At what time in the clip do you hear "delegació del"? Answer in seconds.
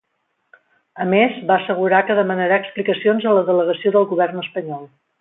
3.53-4.13